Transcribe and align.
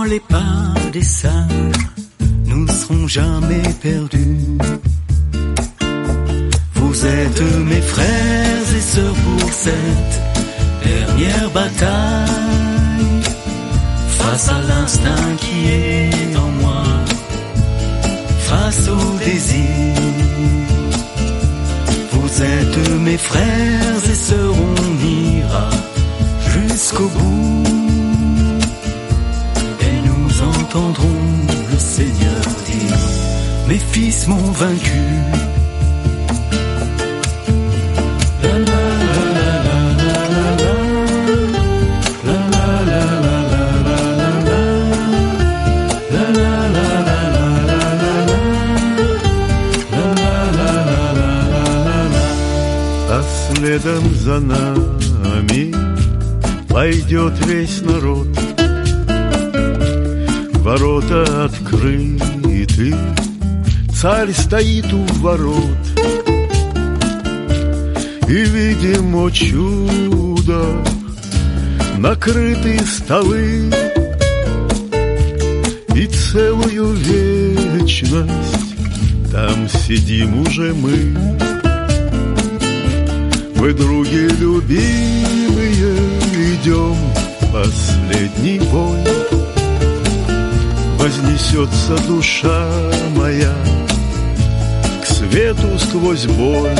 les 0.00 0.20
pas 0.20 0.74
des 0.92 1.02
sages, 1.02 1.86
nous 2.46 2.64
ne 2.64 2.72
serons 2.72 3.06
jamais 3.06 3.62
perdus. 3.80 4.58
Vous 6.74 7.06
êtes 7.06 7.42
mes 7.70 7.80
frères 7.80 8.74
et 8.76 8.80
sœurs 8.80 9.14
pour 9.14 9.52
cette 9.52 10.16
dernière 10.82 11.50
bataille. 11.50 13.22
Face 14.18 14.48
à 14.48 14.60
l'instinct 14.62 15.36
qui 15.40 15.68
est 15.68 16.36
en 16.36 16.50
moi, 16.62 16.84
face 18.38 18.88
au 18.88 19.18
désir. 19.18 19.94
Vous 22.12 22.42
êtes 22.42 22.90
mes 23.00 23.18
frères 23.18 24.04
et 24.10 24.14
sœurs, 24.14 24.54
on 24.54 25.06
ira 25.06 25.70
jusqu'au 26.48 27.08
bout. 27.08 27.61
entendront 30.74 31.06
le 31.70 31.78
Seigneur 31.78 32.42
dire, 32.66 32.98
mes 33.68 33.78
fils 33.78 34.26
m'ont 34.26 34.52
vaincu. 34.52 34.90
Следом 53.54 54.14
за 54.14 54.40
нами 54.40 55.72
пойдет 56.68 57.32
весь 57.46 57.80
народ 57.82 58.26
Ворота 60.72 61.44
открыты, 61.44 62.94
царь 63.94 64.32
стоит 64.32 64.90
у 64.90 65.04
ворот. 65.20 65.84
И 68.26 68.32
видим, 68.32 69.14
о 69.16 69.28
чудо, 69.28 70.64
накрыты 71.98 72.80
столы, 72.86 73.70
И 75.94 76.06
целую 76.06 76.94
вечность 76.94 78.64
там 79.30 79.68
сидим 79.68 80.40
уже 80.40 80.72
мы. 80.72 81.14
Мы, 83.56 83.74
други 83.74 84.26
любимые, 84.40 85.96
идем 86.54 86.96
последний 87.52 88.58
бой 88.70 89.21
Вознесется 91.01 91.95
душа 92.07 92.67
моя 93.15 93.55
к 95.01 95.05
свету 95.05 95.77
сквозь 95.79 96.25
боль. 96.25 96.77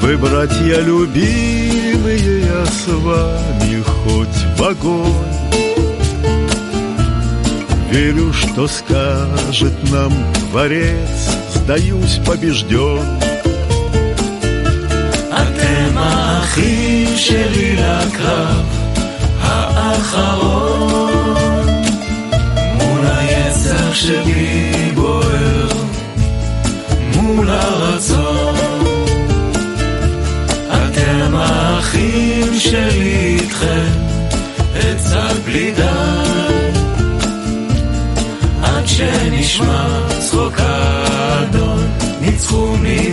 Вы, 0.00 0.16
братья 0.16 0.80
любимые, 0.80 2.40
я 2.46 2.64
с 2.66 2.86
вами 2.86 3.82
хоть 3.82 4.40
в 4.56 4.62
огонь. 4.62 5.36
Верю, 7.90 8.32
что 8.32 8.68
скажет 8.68 9.74
нам 9.90 10.12
Творец, 10.50 11.36
сдаюсь 11.54 12.20
побежден. 12.24 13.00
אתם 15.32 15.98
האחים 15.98 17.16
שלי 17.16 17.76
לקרב 17.76 18.66
האחרון 19.40 20.59
שבי 24.01 24.71
בוער 24.95 25.67
מול 27.15 27.49
הרצון. 27.49 28.55
אתם 30.69 31.35
האחים 31.35 32.59
שלי 32.59 33.37
איתכם 33.39 33.87
עצה 34.75 35.27
בלי 35.45 35.73
עד 38.63 38.87
שנשמע 38.87 39.87
צחוק 40.19 40.59
האדון 40.59 41.87
ניצחו 42.21 42.75
מבניי 42.81 43.10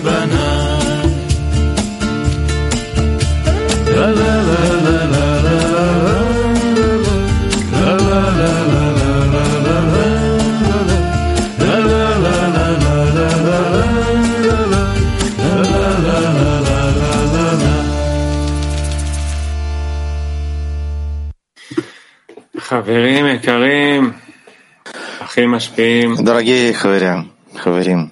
Дорогие 25.38 26.72
Хаверя, 26.72 27.24
Хаверим, 27.54 28.10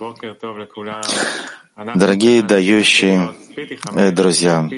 дорогие 1.97 2.43
дающие 2.43 3.35
э, 3.97 4.13
друзья, 4.13 4.69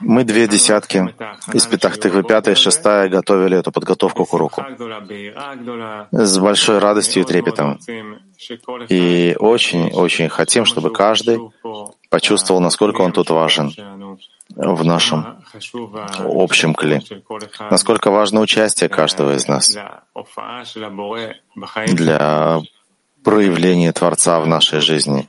мы 0.00 0.24
две 0.24 0.46
десятки 0.46 1.14
из 1.52 1.66
Пятахтых 1.66 2.14
и 2.14 2.22
пятая 2.22 2.54
и 2.54 2.58
шестая 2.58 3.08
готовили 3.08 3.58
эту 3.58 3.72
подготовку 3.72 4.24
к 4.24 4.34
уроку 4.34 4.64
с 6.12 6.38
большой 6.38 6.78
радостью 6.78 7.22
и 7.22 7.26
трепетом. 7.26 7.78
И 8.88 9.36
очень-очень 9.38 10.28
хотим, 10.28 10.64
чтобы 10.64 10.90
каждый 10.90 11.40
почувствовал, 12.10 12.60
насколько 12.60 13.00
он 13.00 13.12
тут 13.12 13.30
важен 13.30 13.72
в 14.54 14.84
нашем 14.84 15.42
общем 16.18 16.74
кли, 16.74 17.02
Насколько 17.70 18.10
важно 18.10 18.40
участие 18.40 18.88
каждого 18.88 19.34
из 19.34 19.46
нас 19.48 19.76
для 21.86 22.60
проявления 23.24 23.92
Творца 23.92 24.40
в 24.40 24.46
нашей 24.46 24.80
жизни, 24.80 25.28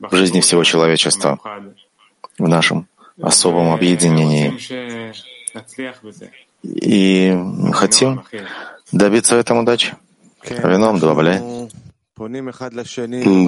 в 0.00 0.14
жизни 0.14 0.40
всего 0.40 0.64
человечества, 0.64 1.38
в 2.38 2.48
нашем 2.48 2.88
особом 3.20 3.72
объединении. 3.72 4.52
И 6.62 7.36
хотим 7.72 8.24
добиться 8.92 9.36
в 9.36 9.38
этом 9.38 9.58
удачи. 9.58 9.94
Вином 10.48 10.98
добавляй. 10.98 11.40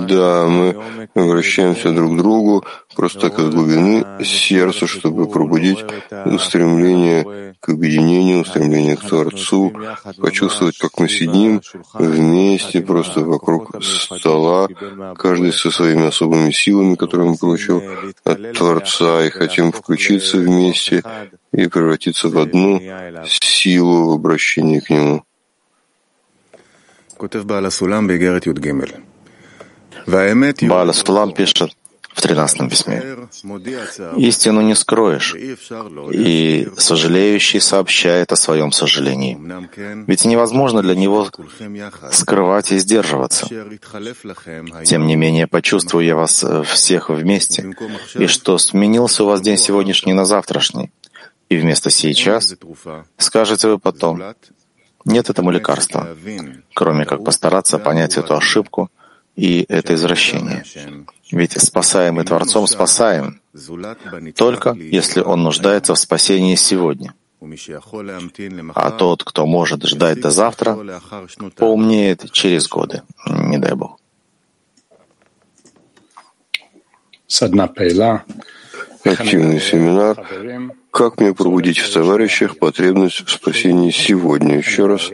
Да, 0.08 0.48
мы 0.48 0.76
обращаемся 1.14 1.92
друг 1.92 2.14
к 2.14 2.16
другу 2.16 2.64
просто 2.96 3.30
как 3.30 3.50
глубины 3.52 4.04
сердца, 4.24 4.88
чтобы 4.88 5.28
пробудить 5.28 5.84
устремление 6.24 7.54
к 7.60 7.68
объединению, 7.68 8.40
устремление 8.40 8.96
к 8.96 9.02
Творцу, 9.02 9.72
почувствовать, 10.18 10.78
как 10.78 10.98
мы 10.98 11.08
сидим 11.08 11.60
вместе 11.94 12.80
просто 12.80 13.20
вокруг 13.20 13.76
стола, 13.84 14.66
каждый 15.16 15.52
со 15.52 15.70
своими 15.70 16.08
особыми 16.08 16.50
силами, 16.50 16.96
которые 16.96 17.30
он 17.30 17.36
получил 17.36 17.82
от 18.24 18.52
Творца, 18.54 19.24
и 19.24 19.30
хотим 19.30 19.70
включиться 19.70 20.38
вместе 20.38 21.04
и 21.52 21.68
превратиться 21.68 22.28
в 22.28 22.36
одну 22.36 22.80
силу 23.26 24.10
в 24.10 24.12
обращении 24.12 24.80
к 24.80 24.90
Нему. 24.90 25.25
Бааля 30.62 30.92
Сулам 30.92 31.32
пишет 31.32 31.72
в 32.16 32.22
13 32.22 32.70
письме. 32.70 33.02
Истину 34.16 34.62
не 34.62 34.74
скроешь, 34.74 35.34
и 35.34 36.68
сожалеющий 36.78 37.60
сообщает 37.60 38.32
о 38.32 38.36
своем 38.36 38.72
сожалении. 38.72 39.38
Ведь 40.06 40.24
невозможно 40.24 40.80
для 40.82 40.94
него 40.94 41.30
скрывать 42.10 42.72
и 42.72 42.78
сдерживаться. 42.78 43.46
Тем 44.84 45.06
не 45.06 45.16
менее, 45.16 45.46
почувствую 45.46 46.06
я 46.06 46.16
вас 46.16 46.42
э, 46.42 46.62
всех 46.62 47.10
вместе, 47.10 47.74
и 48.14 48.26
что 48.26 48.56
сменился 48.56 49.24
у 49.24 49.26
вас 49.26 49.42
день 49.42 49.58
сегодняшний 49.58 50.14
на 50.14 50.24
завтрашний, 50.24 50.92
и 51.50 51.56
вместо 51.58 51.90
«сейчас» 51.90 52.54
скажете 53.18 53.68
вы 53.68 53.78
потом 53.78 54.22
«нет 55.06 55.30
этому 55.30 55.50
лекарства», 55.50 56.16
кроме 56.74 57.06
как 57.06 57.24
постараться 57.24 57.78
понять 57.78 58.18
эту 58.18 58.36
ошибку 58.36 58.90
и 59.36 59.64
это 59.68 59.94
извращение. 59.94 60.64
Ведь 61.30 61.60
спасаемый 61.60 62.24
Творцом 62.24 62.66
спасаем, 62.66 63.40
только 64.34 64.70
если 64.72 65.20
он 65.20 65.42
нуждается 65.42 65.94
в 65.94 65.98
спасении 65.98 66.56
сегодня. 66.56 67.14
А 68.74 68.90
тот, 68.90 69.24
кто 69.24 69.46
может 69.46 69.84
ждать 69.84 70.20
до 70.20 70.30
завтра, 70.30 70.78
поумнеет 71.56 72.32
через 72.32 72.68
годы. 72.68 73.02
Не 73.26 73.58
дай 73.58 73.74
Бог. 73.74 73.98
Активный 79.04 79.60
семинар. 79.60 80.16
Как 80.96 81.20
мне 81.20 81.34
пробудить 81.34 81.76
в 81.76 81.92
товарищах 81.92 82.58
потребность 82.58 83.22
в 83.26 83.30
спасении 83.30 83.90
сегодня? 83.90 84.56
Еще 84.56 84.86
раз, 84.86 85.10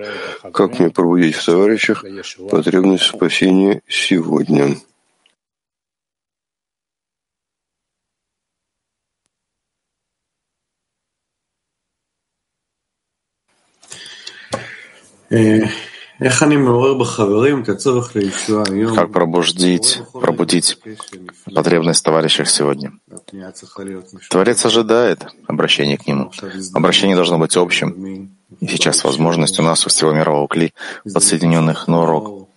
как 0.52 0.79
мне 0.79 0.90
пробудить 0.90 1.34
в 1.34 1.44
товарищах 1.44 2.05
потребность 2.49 3.02
в 3.02 3.17
спасении 3.17 3.82
сегодня? 3.88 4.76
Как 18.94 19.11
пробудить, 19.11 20.00
пробудить 20.12 20.79
потребность 21.52 22.00
в 22.00 22.05
товарищах 22.05 22.49
сегодня? 22.49 22.93
Творец 24.31 24.64
ожидает 24.67 25.26
обращения 25.46 25.96
к 25.96 26.06
нему. 26.06 26.31
Обращение 26.75 27.17
должно 27.17 27.38
быть 27.38 27.56
общим. 27.56 28.31
И 28.61 28.67
сейчас 28.67 29.05
возможность 29.05 29.58
у 29.58 29.62
нас, 29.62 29.87
у 29.87 29.88
всего 29.88 30.12
мирового 30.12 30.46
кли, 30.49 30.73
подсоединенных 31.12 31.88
на 31.88 32.02
урок. 32.02 32.49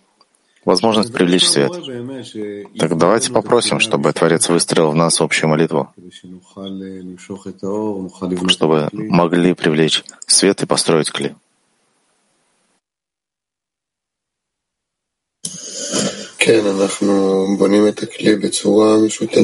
Возможность 0.66 1.14
привлечь 1.14 1.48
свет. 1.48 1.72
Так 2.78 2.98
давайте 2.98 3.32
попросим, 3.32 3.80
чтобы 3.80 4.12
Творец 4.14 4.50
выстроил 4.50 4.92
в 4.92 4.96
нас 4.96 5.22
общую 5.22 5.50
молитву, 5.52 5.94
чтобы 8.48 8.90
могли 8.92 9.54
привлечь 9.54 10.04
свет 10.26 10.64
и 10.64 10.66
построить 10.66 11.12
кли. 11.12 11.36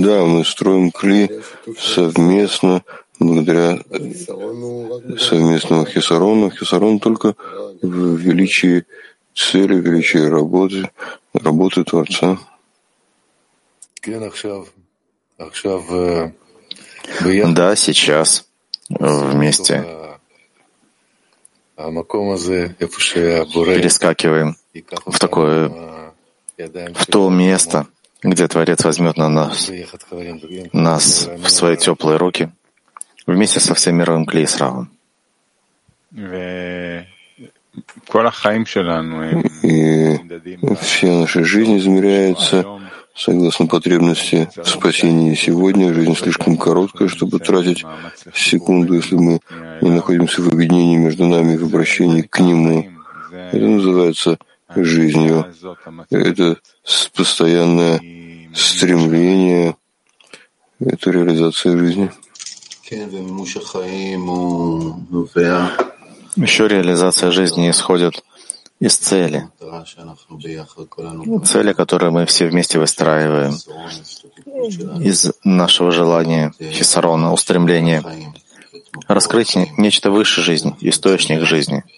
Да, 0.01 0.25
мы 0.25 0.45
строим 0.45 0.91
кли 0.91 1.41
совместно, 1.77 2.83
благодаря 3.19 3.79
совместному 5.17 5.85
хисарону. 5.85 6.49
Хисарон 6.51 6.99
только 6.99 7.35
в 7.81 8.15
величии 8.15 8.85
цели, 9.35 9.75
в 9.75 9.85
величии 9.85 10.19
работы, 10.19 10.89
работы 11.33 11.83
Творца. 11.83 12.37
Да, 17.53 17.75
сейчас 17.75 18.45
вместе 18.89 19.85
перескакиваем 23.81 24.55
в 25.05 25.19
такое 25.19 25.90
в 26.67 27.05
то 27.05 27.29
место, 27.29 27.87
где 28.23 28.47
Творец 28.47 28.83
возьмет 28.83 29.17
на 29.17 29.29
нас, 29.29 29.71
нас 30.73 31.29
в 31.37 31.49
свои 31.49 31.77
теплые 31.77 32.17
руки, 32.17 32.51
вместе 33.25 33.59
со 33.59 33.73
всем 33.73 33.95
мировым 33.95 34.25
клейсравом. 34.25 34.89
И 39.63 40.19
все 40.81 41.13
наши 41.13 41.43
жизни 41.43 41.77
измеряются 41.77 42.65
согласно 43.15 43.67
потребности 43.67 44.49
в 44.55 44.67
спасении 44.67 45.35
сегодня. 45.35 45.93
Жизнь 45.93 46.15
слишком 46.15 46.57
короткая, 46.57 47.07
чтобы 47.07 47.39
тратить 47.39 47.85
секунду, 48.33 48.95
если 48.95 49.15
мы 49.15 49.39
не 49.81 49.89
находимся 49.89 50.41
в 50.41 50.49
объединении 50.49 50.97
между 50.97 51.25
нами 51.25 51.55
в 51.55 51.63
обращении 51.63 52.21
к 52.21 52.39
Нему. 52.39 52.89
Это 53.31 53.65
называется 53.65 54.37
жизнью. 54.75 55.45
Это 56.09 56.57
постоянное 57.15 57.99
стремление, 58.53 59.75
это 60.79 61.11
реализация 61.11 61.77
жизни. 61.77 62.11
Еще 66.35 66.67
реализация 66.67 67.31
жизни 67.31 67.69
исходит 67.69 68.23
из 68.79 68.97
цели. 68.97 69.47
Цели, 71.45 71.73
которые 71.73 72.11
мы 72.11 72.25
все 72.25 72.47
вместе 72.47 72.79
выстраиваем, 72.79 73.53
из 75.01 75.31
нашего 75.43 75.91
желания, 75.91 76.51
хисарона, 76.59 77.31
устремления, 77.31 78.03
раскрыть 79.07 79.55
нечто 79.77 80.11
выше 80.11 80.41
жизни, 80.41 80.75
источник 80.81 81.41
жизни— 81.41 81.83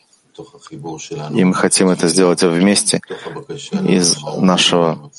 и 1.32 1.44
мы 1.44 1.54
хотим 1.54 1.90
это 1.90 2.08
сделать 2.08 2.44
вместе 2.44 3.02
из 3.88 4.18
нашего 4.38 5.12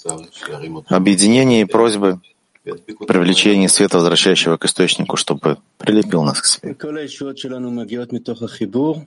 объединения 0.88 1.62
и 1.62 1.64
просьбы 1.64 2.20
привлечения 3.06 3.68
света, 3.68 3.98
возвращающего 3.98 4.56
к 4.56 4.64
источнику, 4.64 5.16
чтобы 5.16 5.58
прилепил 5.78 6.22
нас 6.22 6.40
к 6.40 6.46
себе. 6.46 6.74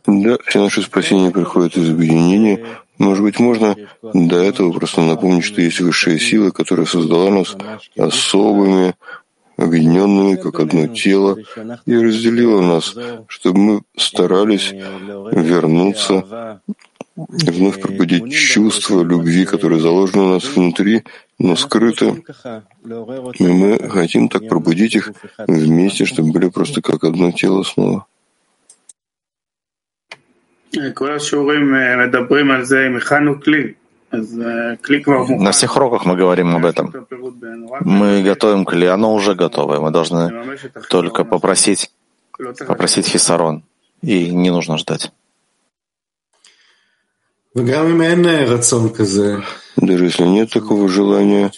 Да, 0.06 0.38
все 0.46 0.62
наши 0.62 0.82
спасения 0.84 1.32
приходят 1.32 1.76
из 1.76 1.90
объединения. 1.90 2.66
Может 3.00 3.24
быть, 3.24 3.40
можно 3.40 3.76
до 4.02 4.38
этого 4.38 4.72
просто 4.72 5.02
напомнить, 5.02 5.44
что 5.44 5.62
есть 5.62 5.80
высшая 5.80 6.20
сила, 6.20 6.52
которая 6.52 6.86
создала 6.86 7.30
нас 7.32 7.56
особыми, 7.98 8.96
объединенными 9.58 10.36
как 10.36 10.60
одно 10.60 10.88
тело, 10.88 11.38
и 11.86 11.96
разделила 11.96 12.62
нас, 12.62 12.96
чтобы 13.28 13.60
мы 13.60 13.82
старались 13.98 14.72
вернуться 14.72 16.62
и 17.18 17.50
вновь 17.50 17.82
пробудить 17.82 18.32
чувство 18.32 19.02
любви, 19.02 19.46
которое 19.46 19.80
заложено 19.80 20.24
у 20.24 20.34
нас 20.36 20.46
внутри, 20.56 21.04
но 21.40 21.56
скрыто. 21.56 22.16
И 23.40 23.48
мы 23.48 23.90
хотим 23.90 24.30
так 24.30 24.48
пробудить 24.48 24.96
их 24.96 25.12
вместе, 25.48 26.06
чтобы 26.06 26.32
были 26.32 26.50
просто 26.50 26.82
как 26.82 27.04
одно 27.04 27.32
тело 27.32 27.64
снова. 27.64 28.06
На 34.12 35.52
всех 35.52 35.76
уроках 35.76 36.06
мы 36.06 36.16
говорим 36.16 36.56
об 36.56 36.66
этом. 36.66 36.94
Мы 37.82 38.24
готовим 38.24 38.66
кли, 38.66 38.88
оно 38.88 39.14
уже 39.14 39.36
готово. 39.36 39.80
Мы 39.82 39.92
должны 39.92 40.58
только 40.90 41.26
попросить, 41.26 41.92
попросить 42.68 43.08
хисарон. 43.08 43.64
И 44.02 44.30
не 44.30 44.50
нужно 44.52 44.78
ждать. 44.78 45.12
Даже 49.78 50.04
если 50.06 50.24
нет 50.24 50.52
такого 50.52 50.88
желания, 50.88 51.52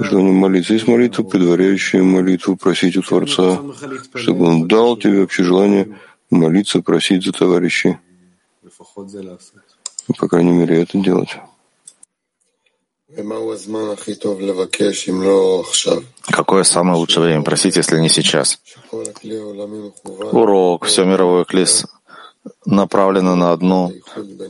желание 0.00 0.32
молиться, 0.32 0.74
есть 0.74 0.86
молитва, 0.86 1.22
предваряющая 1.22 2.02
молитву, 2.02 2.56
просить 2.56 2.96
у 2.98 3.02
Творца, 3.02 3.58
чтобы 4.14 4.46
Он 4.46 4.68
дал 4.68 4.96
тебе 4.98 5.20
вообще 5.20 5.44
желание 5.44 5.98
молиться, 6.30 6.82
просить 6.82 7.24
за 7.24 7.32
товарищей. 7.32 7.96
По 10.18 10.28
крайней 10.28 10.52
мере, 10.52 10.82
это 10.82 10.98
делать. 10.98 11.38
Какое 16.26 16.62
самое 16.62 16.98
лучшее 16.98 17.24
время 17.24 17.42
просить, 17.42 17.76
если 17.76 17.98
не 17.98 18.10
сейчас? 18.10 18.60
Урок, 20.32 20.84
все 20.84 21.04
мировое 21.04 21.44
клис 21.44 21.86
направлено 22.66 23.34
на 23.34 23.52
одну 23.52 23.92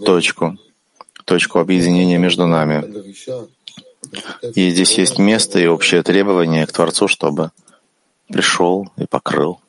точку, 0.05 0.59
точку 1.25 1.61
объединения 1.61 2.19
между 2.19 2.47
нами. 2.47 2.85
И 4.55 4.71
здесь 4.71 4.99
есть 4.99 5.19
место 5.19 5.59
и 5.59 5.67
общее 5.67 6.03
требование 6.03 6.67
к 6.67 6.73
Творцу, 6.73 7.09
чтобы 7.09 7.51
пришел 8.29 8.91
и 8.97 9.07
покрыл. 9.07 9.61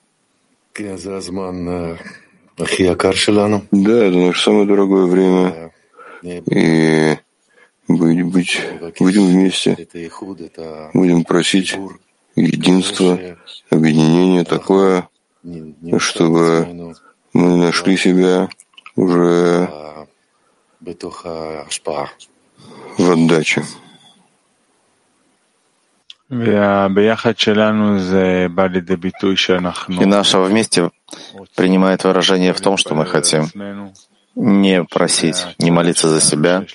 Да, 3.72 4.06
это 4.06 4.18
наше 4.18 4.42
самое 4.42 4.66
дорогое 4.66 5.06
время. 5.06 5.72
И 6.24 7.18
быть, 7.90 8.24
быть, 8.24 8.62
будем 9.00 9.26
вместе, 9.26 9.76
будем 10.94 11.24
просить 11.24 11.76
единства, 12.36 13.20
объединения 13.72 14.44
такое, 14.44 15.10
чтобы 15.98 16.96
мы 17.34 17.56
нашли 17.58 17.98
себя 17.98 18.48
уже 18.96 19.68
в 22.98 23.12
отдаче. 23.12 23.64
И 29.90 30.06
наше 30.06 30.38
вместе 30.38 30.92
принимает 31.56 32.04
выражение 32.04 32.54
в 32.54 32.62
том, 32.62 32.78
что 32.78 32.94
мы 32.94 33.06
хотим 33.08 33.50
не 34.36 34.84
просить, 34.84 35.46
не 35.58 35.72
молиться 35.72 36.10
за 36.10 36.22
себя. 36.22 36.66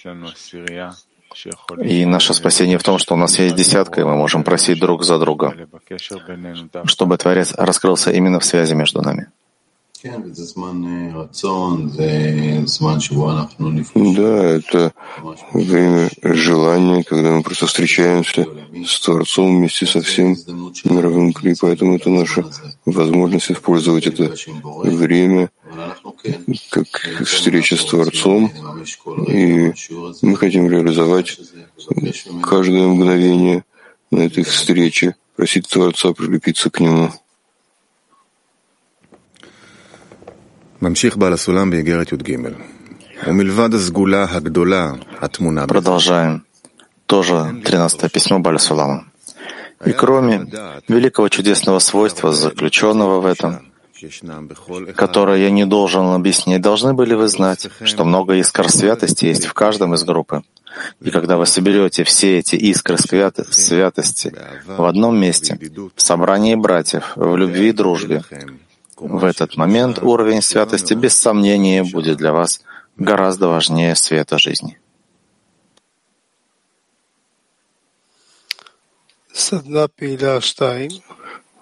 И 1.83 2.05
наше 2.05 2.33
спасение 2.33 2.79
в 2.79 2.83
том, 2.83 2.99
что 2.99 3.15
у 3.15 3.17
нас 3.17 3.39
есть 3.39 3.57
десятка, 3.57 4.01
и 4.01 4.05
мы 4.05 4.17
можем 4.17 4.45
просить 4.45 4.79
друг 4.79 5.03
за 5.03 5.19
друга, 5.19 5.55
чтобы 6.85 7.17
Творец 7.17 7.53
раскрылся 7.57 8.13
именно 8.13 8.39
в 8.39 8.45
связи 8.45 8.75
между 8.75 9.03
нами. 9.03 9.29
Да, 13.95 14.45
это 14.45 14.93
время 15.55 16.11
желания, 16.23 17.03
когда 17.05 17.31
мы 17.31 17.43
просто 17.43 17.67
встречаемся 17.67 18.47
с 18.87 19.01
Творцом 19.01 19.57
вместе 19.57 19.87
со 19.87 20.03
всем 20.03 20.37
мировым 20.85 21.33
кли, 21.33 21.55
поэтому 21.59 21.97
это 21.97 22.11
наша 22.11 22.45
возможность 22.85 23.51
использовать 23.51 24.07
это 24.07 24.35
время 24.83 25.51
как 26.69 26.87
встреча 27.25 27.77
с 27.77 27.85
Творцом, 27.87 28.53
и 29.27 29.73
мы 30.21 30.37
хотим 30.37 30.69
реализовать 30.69 31.39
каждое 32.43 32.87
мгновение 32.89 33.65
на 34.11 34.21
этой 34.21 34.45
встрече, 34.45 35.17
просить 35.35 35.67
Творца 35.69 36.13
прилепиться 36.13 36.69
к 36.69 36.81
Нему. 36.81 37.11
Продолжаем. 45.67 46.45
Тоже 47.07 47.63
13 47.65 48.13
письмо 48.13 48.39
Баля 48.39 48.59
И 49.85 49.93
кроме 49.93 50.47
великого 50.89 51.29
чудесного 51.29 51.79
свойства, 51.79 52.33
заключенного 52.33 53.21
в 53.21 53.27
этом, 53.27 53.73
которое 54.95 55.39
я 55.39 55.51
не 55.51 55.67
должен 55.67 56.07
объяснить, 56.07 56.61
должны 56.61 56.95
были 56.95 57.15
вы 57.15 57.29
знать, 57.29 57.69
что 57.85 58.05
много 58.05 58.35
искр 58.35 58.69
святости 58.69 59.27
есть 59.27 59.47
в 59.47 59.55
каждом 59.55 59.95
из 59.95 60.05
группы. 60.05 60.43
И 61.01 61.11
когда 61.11 61.37
вы 61.37 61.47
соберете 61.47 62.05
все 62.05 62.39
эти 62.39 62.57
искры 62.57 62.97
святости 62.99 64.35
в 64.67 64.85
одном 64.85 65.19
месте, 65.19 65.59
в 65.95 66.03
собрании 66.03 66.55
братьев, 66.57 67.13
в 67.17 67.37
любви 67.37 67.69
и 67.69 67.73
дружбе, 67.73 68.23
в 69.01 69.25
этот 69.25 69.57
момент 69.57 69.99
уровень 70.03 70.43
святости 70.43 70.95
без 70.95 71.15
сомнения 71.15 71.85
будет 71.85 72.19
для 72.19 72.33
вас 72.33 72.61
гораздо 72.97 73.49
важнее 73.49 73.95
света 73.97 74.39
жизни. 74.39 74.79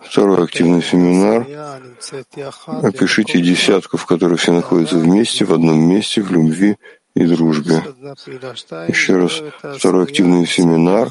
Второй 0.02 0.44
активный 0.44 0.82
семинар. 0.82 1.46
Опишите 2.82 3.40
десятку, 3.40 3.96
в 3.96 4.06
которой 4.06 4.36
все 4.36 4.52
находятся 4.52 4.98
вместе, 4.98 5.44
в 5.44 5.52
одном 5.52 5.80
месте, 5.80 6.22
в 6.22 6.30
любви 6.30 6.76
и 7.14 7.24
дружбе. 7.24 7.82
Еще 8.88 9.16
раз, 9.16 9.42
второй 9.78 10.04
активный 10.04 10.46
семинар. 10.46 11.10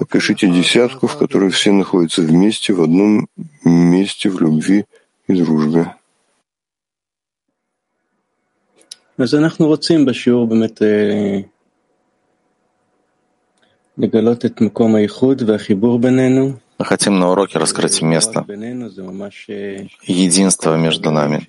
Опишите 0.00 0.48
десятку, 0.48 1.06
в 1.06 1.16
которой 1.16 1.50
все 1.50 1.72
находятся 1.72 2.22
вместе, 2.22 2.74
в 2.74 2.82
одном 2.82 3.28
месте, 3.64 4.28
в 4.28 4.40
любви 4.40 4.80
и 4.80 5.01
и 5.27 5.33
дружбы. 5.33 5.85
אז 9.19 9.35
אנחנו 9.35 9.67
רוצים 9.67 10.05
בשיעור 10.05 10.47
באמת 10.47 10.81
לגלות 13.97 14.45
את 14.45 14.61
מקום 14.61 14.95
הייחוד 14.95 15.49
והחיבור 15.49 15.99
בינינו. 15.99 16.53
Мы 16.79 16.85
хотим 16.85 17.17
на 17.19 17.31
уроке 17.31 17.57
раскрыть 17.57 18.03
место 18.03 18.45
единства 20.03 20.77
между 20.77 21.09
нами. 21.09 21.43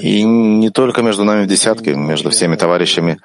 И 0.00 0.22
не 0.22 0.70
только 0.70 1.02
между 1.02 1.24
нами 1.24 1.44
в 1.44 1.48
десятке, 1.48 1.96
между 1.96 2.30
всеми 2.30 2.54
товарищами, 2.54 3.18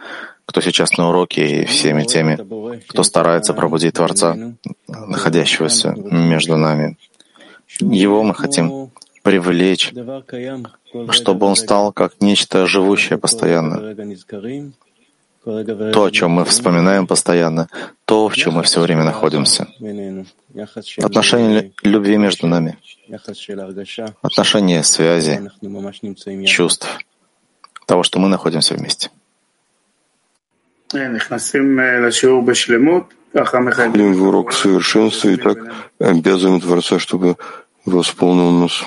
кто 0.47 0.61
сейчас 0.61 0.97
на 0.97 1.09
уроке, 1.09 1.61
и 1.61 1.65
всеми 1.65 2.05
теми, 2.05 2.39
кто 2.87 3.03
старается 3.03 3.53
пробудить 3.53 3.93
Творца, 3.93 4.35
находящегося 4.87 5.93
между 5.95 6.57
нами. 6.57 6.97
Его 7.79 8.23
мы 8.23 8.33
хотим 8.33 8.89
привлечь, 9.28 9.92
чтобы 11.10 11.46
он 11.46 11.56
стал 11.56 11.92
как 11.92 12.20
нечто 12.20 12.66
живущее 12.66 13.18
постоянно. 13.18 13.94
То, 15.92 16.04
о 16.04 16.10
чем 16.10 16.30
мы 16.32 16.44
вспоминаем 16.44 17.06
постоянно, 17.06 17.68
то, 18.04 18.28
в 18.28 18.36
чем 18.36 18.54
мы 18.54 18.62
все 18.62 18.80
время 18.80 19.04
находимся. 19.04 19.66
Отношение 20.98 21.72
любви 21.82 22.16
между 22.16 22.46
нами, 22.46 22.78
отношение 24.22 24.82
связи, 24.82 25.34
чувств, 26.46 26.88
того, 27.86 28.02
что 28.02 28.18
мы 28.18 28.28
находимся 28.28 28.74
вместе. 28.74 29.10
Входим 33.30 34.14
в 34.14 34.22
урок 34.22 34.52
совершенства 34.52 35.28
и 35.28 35.36
так 35.36 35.58
обязываем 35.98 36.60
Творца, 36.60 36.98
чтобы 36.98 37.36
восполнил 37.84 38.50
нас. 38.50 38.84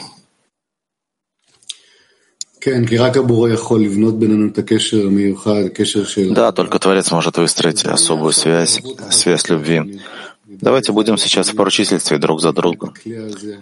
Да, 6.34 6.52
только 6.52 6.80
Творец 6.80 7.12
может 7.12 7.38
выстроить 7.38 7.84
особую 7.86 8.34
связь, 8.34 8.82
связь 9.10 9.50
любви. 9.50 10.00
Давайте 10.46 10.92
будем 10.92 11.18
сейчас 11.18 11.50
в 11.50 11.56
поручительстве 11.56 12.18
друг 12.18 12.42
за 12.42 12.54
другом. 12.54 12.94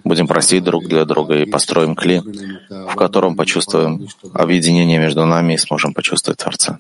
Будем 0.04 0.28
просить 0.28 0.64
друг 0.64 0.88
для 0.88 1.06
друга 1.06 1.38
и 1.38 1.46
построим 1.46 1.96
кли, 1.96 2.22
в 2.70 2.96
котором 2.96 3.36
почувствуем 3.36 4.08
объединение 4.34 5.00
между 5.00 5.26
нами 5.26 5.54
и 5.54 5.58
сможем 5.58 5.94
почувствовать 5.94 6.40
Творца. 6.40 6.80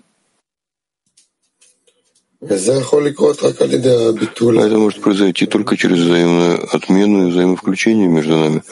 Это 4.65 4.77
может 4.77 5.01
произойти 5.01 5.45
только 5.45 5.75
через 5.75 5.99
взаимную 5.99 6.73
отмену 6.73 7.27
и 7.27 7.31
взаимовключение 7.31 8.07
между 8.07 8.37
нами. 8.37 8.63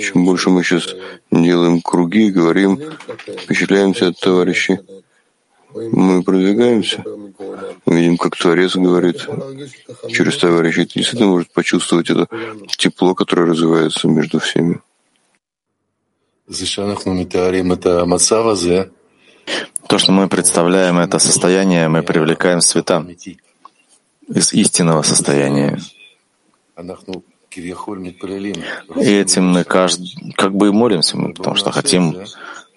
Чем 0.00 0.24
больше 0.24 0.50
мы 0.50 0.64
сейчас 0.64 0.94
делаем 1.30 1.80
круги, 1.80 2.30
говорим, 2.32 2.80
впечатляемся 3.38 4.08
от 4.08 4.18
товарищей, 4.18 4.80
мы 5.74 6.24
продвигаемся. 6.24 7.04
Мы 7.84 8.00
видим, 8.00 8.16
как 8.16 8.34
Творец 8.36 8.74
говорит 8.74 9.28
через 10.08 10.36
товарищей. 10.38 10.86
Ты 10.86 10.94
действительно 10.94 11.30
может 11.30 11.52
почувствовать 11.52 12.10
это 12.10 12.26
тепло, 12.66 13.14
которое 13.14 13.46
развивается 13.46 14.08
между 14.08 14.40
всеми. 14.40 14.80
То, 19.86 19.98
что 19.98 20.12
мы 20.12 20.28
представляем 20.28 20.98
это 20.98 21.18
состояние, 21.18 21.88
мы 21.88 22.02
привлекаем 22.02 22.60
света 22.60 23.06
из 24.28 24.52
истинного 24.52 25.02
состояния. 25.02 25.78
И 28.96 29.12
этим 29.12 29.48
мы 29.48 29.64
каждый, 29.64 30.34
как 30.36 30.54
бы 30.54 30.68
и 30.68 30.70
молимся, 30.70 31.16
потому 31.16 31.56
что 31.56 31.70
хотим 31.70 32.16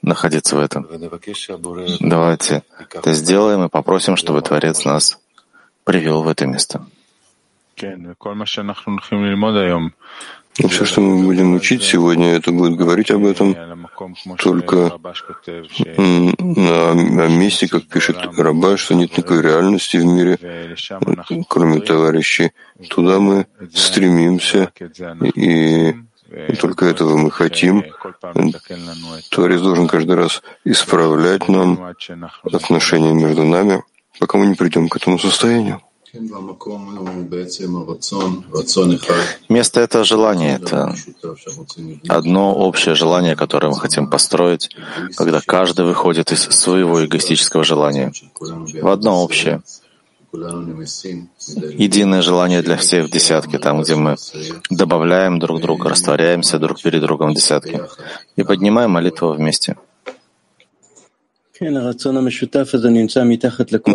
находиться 0.02 0.56
в 0.56 0.60
этом. 0.60 0.88
Давайте 2.00 2.64
это 2.94 3.14
сделаем 3.14 3.66
и 3.66 3.70
попросим, 3.70 4.16
чтобы 4.16 4.42
Творец 4.42 4.86
нас 4.86 5.20
привел 5.84 6.24
в 6.24 6.28
это 6.28 6.46
место. 6.46 6.86
Все, 10.68 10.86
что 10.86 11.02
мы 11.02 11.24
будем 11.24 11.54
учить 11.54 11.84
сегодня, 11.84 12.34
это 12.36 12.52
будет 12.52 12.76
говорить 12.76 13.12
об 13.12 13.26
этом 13.26 13.56
только 14.38 14.92
на, 15.98 17.28
месте, 17.28 17.68
как 17.68 17.86
пишет 17.86 18.18
Раба, 18.38 18.78
что 18.78 18.96
нет 18.96 19.18
никакой 19.18 19.42
реальности 19.42 19.98
в 19.98 20.06
мире, 20.06 20.38
кроме 21.48 21.80
товарищей. 21.82 22.52
Туда 22.90 23.20
мы 23.20 23.48
стремимся, 23.74 24.72
и 25.36 25.96
только 26.60 26.86
этого 26.86 27.18
мы 27.18 27.32
хотим. 27.32 27.84
Творец 29.32 29.62
должен 29.62 29.88
каждый 29.88 30.16
раз 30.16 30.42
исправлять 30.66 31.48
нам 31.48 31.94
отношения 32.44 33.14
между 33.14 33.44
нами, 33.46 33.84
пока 34.20 34.38
мы 34.38 34.48
не 34.48 34.56
придем 34.56 34.90
к 34.90 34.98
этому 34.98 35.20
состоянию. 35.20 35.82
Место— 39.50 39.82
это 39.82 40.04
желание, 40.04 40.56
это 40.56 40.96
одно 42.08 42.56
общее 42.56 42.96
желание, 42.96 43.36
которое 43.36 43.68
мы 43.70 43.80
хотим 43.80 44.10
построить, 44.10 44.76
когда 45.16 45.40
каждый 45.46 45.86
выходит 45.86 46.32
из 46.32 46.42
своего 46.42 47.06
эгоистического 47.06 47.64
желания 47.64 48.12
в 48.40 48.88
одно 48.88 49.24
общее. 49.24 49.62
Единое 50.32 52.22
желание 52.22 52.62
для 52.62 52.78
всех 52.78 53.08
в 53.08 53.12
десятке, 53.12 53.58
там, 53.58 53.82
где 53.82 53.96
мы 53.96 54.16
добавляем 54.70 55.40
друг 55.40 55.62
друга, 55.62 55.90
растворяемся 55.90 56.60
друг 56.60 56.82
перед 56.82 57.02
другом 57.02 57.32
в 57.32 57.36
десятке 57.36 57.88
и 58.36 58.44
поднимаем 58.44 58.92
молитву 58.92 59.34
вместе. 59.34 59.76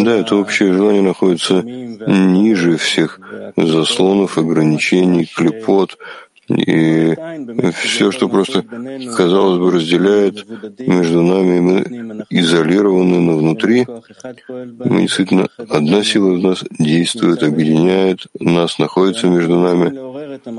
Да, 0.04 0.16
это 0.16 0.37
общее 0.37 0.73
желание 0.73 1.02
находится 1.02 1.62
ниже 1.62 2.76
всех 2.76 3.21
заслонов, 3.56 4.38
ограничений, 4.38 5.26
клепот, 5.26 5.97
и 6.49 7.16
все, 7.73 8.12
что 8.12 8.28
просто, 8.28 8.62
казалось 9.16 9.59
бы, 9.59 9.71
разделяет 9.71 10.47
между 10.78 11.23
нами, 11.23 11.61
мы 11.61 12.26
изолированы, 12.28 13.21
но 13.21 13.38
внутри 13.38 13.87
мы 14.49 15.00
действительно 15.02 15.47
одна 15.56 16.04
сила 16.04 16.35
в 16.35 16.40
нас 16.40 16.64
действует, 16.78 17.42
объединяет 17.42 18.26
нас, 18.38 18.78
находится 18.78 19.26
между 19.26 19.59
нами. 19.59 19.88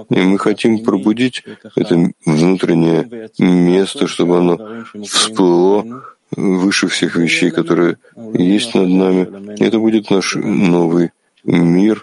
И 0.10 0.20
мы 0.22 0.40
хотим 0.40 0.84
пробудить 0.84 1.44
это 1.76 2.12
внутреннее 2.26 3.30
место, 3.38 4.08
чтобы 4.08 4.38
оно 4.38 4.84
всплыло 5.04 5.86
выше 6.32 6.88
всех 6.88 7.16
вещей, 7.16 7.52
которые 7.52 7.98
есть 8.34 8.76
над 8.76 8.90
нами. 8.90 9.60
Это 9.60 9.80
будет 9.80 10.10
наш 10.10 10.36
новый 10.36 11.12
мир, 11.44 12.02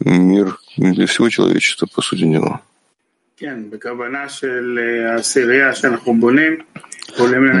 мир 0.00 0.58
для 0.76 1.06
всего 1.06 1.28
человечества, 1.28 1.86
по 1.94 2.02
сути 2.02 2.24
дела. 2.24 2.60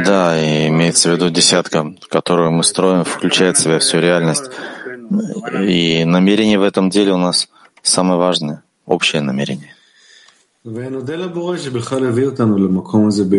Да, 0.04 0.38
и 0.38 0.68
имеется 0.68 1.10
в 1.10 1.12
виду 1.12 1.30
десятка, 1.30 1.94
которую 2.08 2.50
мы 2.52 2.64
строим, 2.64 3.04
включает 3.04 3.56
в 3.56 3.62
себя 3.62 3.78
всю 3.78 4.00
реальность. 4.00 4.50
И 5.60 6.04
намерение 6.04 6.58
в 6.58 6.62
этом 6.62 6.90
деле 6.90 7.12
у 7.12 7.18
нас 7.18 7.48
самое 7.82 8.18
важное, 8.18 8.62
общее 8.86 9.22
намерение. 9.22 9.75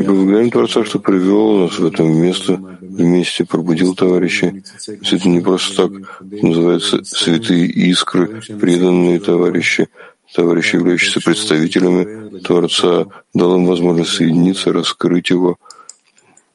Благодарим 0.05 0.49
Творца, 0.49 0.85
что 0.85 0.99
привел 0.99 1.57
нас 1.57 1.77
в 1.77 1.85
это 1.85 2.03
место, 2.03 2.53
вместе 2.79 3.43
пробудил 3.43 3.95
товарищей. 3.95 4.63
Это 4.87 5.27
не 5.27 5.41
просто 5.41 5.89
так 5.89 6.41
называется 6.41 7.03
святые 7.03 7.65
искры, 7.65 8.41
преданные 8.61 9.19
товарищи, 9.19 9.89
товарищи, 10.33 10.77
являющиеся 10.77 11.19
представителями 11.19 12.39
Творца, 12.39 13.07
дал 13.33 13.57
им 13.57 13.65
возможность 13.65 14.11
соединиться, 14.11 14.71
раскрыть 14.71 15.29
его. 15.29 15.57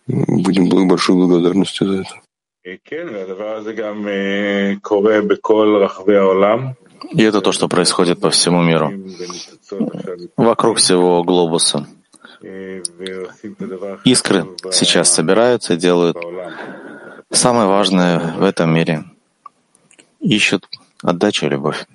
Будем 0.07 0.88
большой 0.88 1.17
благодарности 1.17 1.85
за 1.85 2.00
это. 2.00 2.14
И 7.11 7.23
это 7.23 7.41
то, 7.41 7.52
что 7.52 7.69
происходит 7.69 8.21
по 8.21 8.31
всему 8.31 8.62
миру, 8.62 8.93
вокруг 10.37 10.79
всего 10.79 11.23
глобуса. 11.25 11.87
Искры 14.05 14.47
сейчас 14.73 15.12
собираются 15.12 15.76
делают 15.76 16.17
самое 17.31 17.69
важное 17.69 18.35
в 18.37 18.43
этом 18.43 18.75
мире. 18.75 19.05
Ищут 20.21 20.69
отдачу 21.02 21.47
и 21.47 21.50
любовь. 21.50 21.87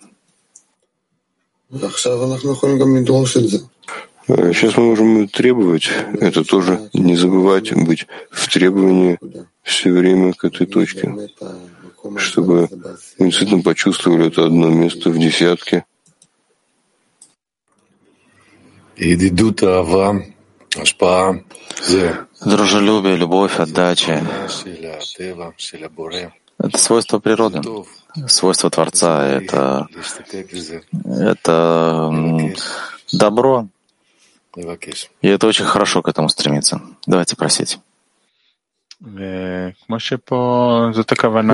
Сейчас 4.29 4.77
мы 4.77 4.83
можем 4.89 5.27
требовать 5.29 5.89
это 6.19 6.43
тоже, 6.43 6.89
не 6.93 7.15
забывать 7.15 7.73
быть 7.73 8.07
в 8.29 8.47
требовании 8.51 9.17
все 9.63 9.91
время 9.91 10.33
к 10.33 10.43
этой 10.43 10.67
точке, 10.67 11.29
чтобы 12.17 12.67
мы 13.19 13.25
действительно 13.27 13.61
почувствовали 13.61 14.27
это 14.27 14.45
одно 14.45 14.69
место 14.69 15.09
в 15.09 15.17
десятке. 15.17 15.85
Дружелюбие, 22.45 23.15
любовь, 23.15 23.59
отдача— 23.59 24.23
это 26.59 26.77
свойство 26.77 27.19
природы, 27.19 27.61
свойство 28.27 28.69
Творца, 28.69 29.23
это, 29.25 29.87
это 31.05 32.11
добро, 33.11 33.67
и 35.21 35.27
это 35.27 35.47
очень 35.47 35.65
хорошо 35.65 36.01
к 36.01 36.07
этому 36.07 36.29
стремиться. 36.29 36.81
Давайте 37.05 37.35
просить. 37.35 37.79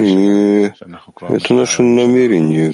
И 0.02 0.72
это 1.30 1.54
наше 1.54 1.82
намерение. 1.82 2.74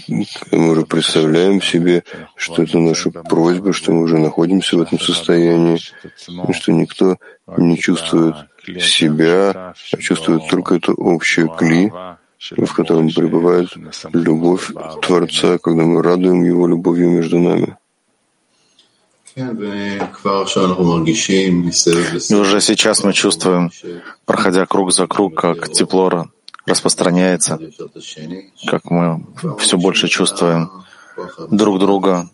Мы 0.51 0.71
уже 0.71 0.85
представляем 0.85 1.59
себе, 1.59 2.03
что 2.35 2.61
это 2.61 2.77
наша 2.77 3.09
просьба, 3.09 3.73
что 3.73 3.91
мы 3.93 4.03
уже 4.03 4.19
находимся 4.19 4.77
в 4.77 4.81
этом 4.81 4.99
состоянии, 4.99 5.79
и 6.47 6.53
что 6.53 6.71
никто 6.71 7.17
не 7.57 7.79
чувствует 7.79 8.35
себя, 8.79 9.73
а 9.91 9.97
чувствует 9.97 10.47
только 10.47 10.75
это 10.75 10.91
общее 10.91 11.47
кли, 11.47 11.91
в 12.55 12.73
котором 12.73 13.09
пребывает 13.09 13.69
любовь 14.13 14.71
Творца, 15.01 15.57
когда 15.57 15.83
мы 15.83 16.03
радуем 16.03 16.43
Его 16.43 16.67
любовью 16.67 17.09
между 17.09 17.39
нами. 17.39 17.75
И 22.29 22.35
уже 22.35 22.61
сейчас 22.61 23.03
мы 23.03 23.13
чувствуем, 23.13 23.71
проходя 24.25 24.65
круг 24.65 24.91
за 24.91 25.07
круг, 25.07 25.35
как 25.35 25.71
тепло 25.71 26.27
распространяется, 26.65 27.59
как 28.67 28.89
мы 28.91 29.25
все 29.59 29.77
больше 29.77 30.07
чувствуем 30.07 30.71
друг 31.49 31.79
друга, 31.79 32.29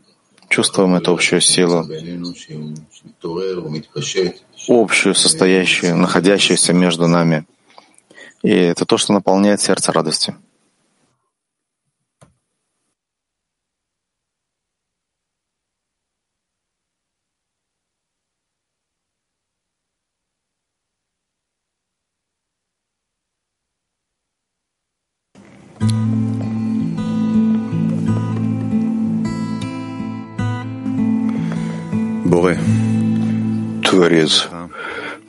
чувствуем 0.49 0.95
эту 0.95 1.13
общую 1.13 1.41
силу, 1.41 1.88
общую, 4.67 5.15
состоящую, 5.15 5.95
находящуюся 5.97 6.73
между 6.73 7.08
нами. 7.08 7.45
И 8.41 8.49
это 8.49 8.86
то, 8.86 8.97
что 8.97 9.13
наполняет 9.13 9.62
сердце 9.62 9.91
радостью. 9.91 10.36
Творец, 33.95 34.50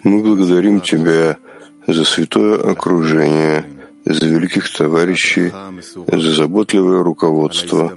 мы 0.02 0.22
благодарим 0.22 0.80
Тебя 0.80 1.36
за 1.86 2.04
святое 2.04 2.56
окружение, 2.56 3.64
за 4.04 4.26
великих 4.26 4.68
товарищей, 4.72 5.52
за 6.06 6.34
заботливое 6.34 7.04
руководство 7.04 7.92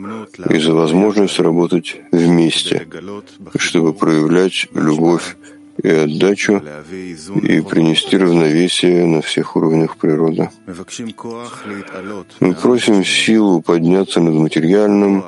и 0.50 0.60
за 0.60 0.74
возможность 0.74 1.40
работать 1.40 2.02
вместе, 2.12 2.88
чтобы 3.58 3.94
проявлять 3.94 4.68
любовь 4.74 5.38
и 5.82 5.90
отдачу 5.90 6.62
и 7.42 7.62
принести 7.62 8.18
равновесие 8.18 9.06
на 9.06 9.22
всех 9.22 9.56
уровнях 9.56 9.98
природы. 9.98 10.50
Мы 12.40 12.54
просим 12.54 13.04
силу 13.04 13.62
подняться 13.62 14.20
над 14.20 14.36
материальным, 14.36 15.24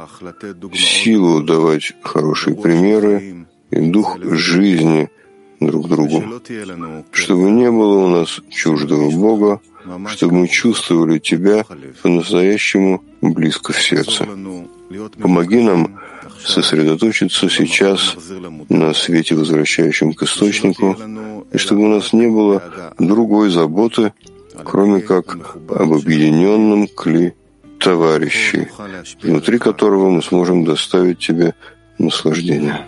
силу 0.73 1.41
давать 1.41 1.93
хорошие 2.03 2.55
примеры 2.55 3.45
и 3.71 3.79
дух 3.79 4.17
жизни 4.21 5.09
друг 5.59 5.87
другу, 5.87 6.23
чтобы 7.11 7.51
не 7.51 7.69
было 7.71 8.05
у 8.05 8.07
нас 8.09 8.41
чуждого 8.49 9.09
Бога, 9.11 9.61
чтобы 10.07 10.35
мы 10.35 10.47
чувствовали 10.47 11.19
Тебя 11.19 11.65
по-настоящему 12.01 13.03
близко 13.21 13.71
в 13.71 13.81
сердце. 13.81 14.27
Помоги 15.19 15.61
нам 15.61 15.99
сосредоточиться 16.45 17.49
сейчас 17.49 18.15
на 18.69 18.93
свете, 18.93 19.35
возвращающем 19.35 20.13
к 20.13 20.23
источнику, 20.23 20.97
и 21.51 21.57
чтобы 21.57 21.83
у 21.83 21.87
нас 21.87 22.13
не 22.13 22.27
было 22.27 22.61
другой 22.99 23.49
заботы, 23.49 24.13
кроме 24.63 25.01
как 25.01 25.55
об 25.69 25.93
объединенном 25.93 26.87
кли 26.87 27.33
товарищей, 27.79 28.67
внутри 29.21 29.57
которого 29.57 30.09
мы 30.09 30.21
сможем 30.21 30.63
доставить 30.65 31.19
тебе 31.19 31.55
наслаждение. 31.97 32.85